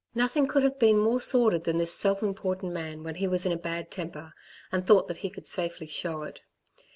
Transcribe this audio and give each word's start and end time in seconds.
Nothing 0.15 0.47
could 0.47 0.63
have 0.63 0.79
been 0.79 0.97
more 0.97 1.21
sordid 1.21 1.65
than 1.65 1.77
this 1.77 1.93
self 1.93 2.23
important 2.23 2.73
man 2.73 3.03
when 3.03 3.13
he 3.13 3.27
was 3.27 3.45
in 3.45 3.51
a 3.51 3.55
bad 3.55 3.91
temper 3.91 4.33
and 4.71 4.83
thought 4.83 5.07
that 5.07 5.17
he 5.17 5.29
could 5.29 5.45
safely 5.45 5.85
show 5.85 6.23
it. 6.23 6.41